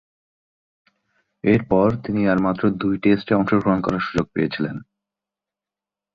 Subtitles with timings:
[1.43, 4.75] এরপর তিনি আর মাত্র দুই টেস্টে অংশগ্রহণ করার সুযোগ পেয়েছিলেন।